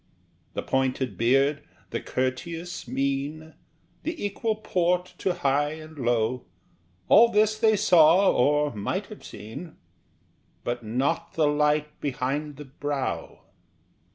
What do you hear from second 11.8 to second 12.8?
behind the